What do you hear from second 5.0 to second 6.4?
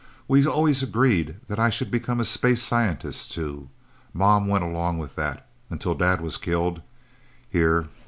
that until Dad was